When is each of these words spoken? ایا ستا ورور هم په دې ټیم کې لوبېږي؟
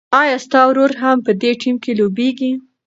ایا 0.21 0.35
ستا 0.45 0.61
ورور 0.67 0.91
هم 1.03 1.17
په 1.25 1.31
دې 1.41 1.51
ټیم 1.61 1.75
کې 1.83 1.91
لوبېږي؟ 1.99 2.51